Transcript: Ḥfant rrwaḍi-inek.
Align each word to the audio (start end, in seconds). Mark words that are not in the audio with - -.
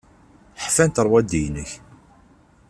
Ḥfant 0.63 1.01
rrwaḍi-inek. 1.03 1.71